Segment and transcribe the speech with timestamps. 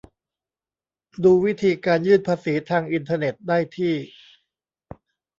[1.23, 3.93] ดูวิธีการยื่นภาษีทางอินเทอร์เน็ตได้ที่